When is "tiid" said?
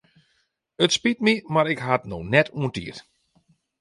2.75-2.97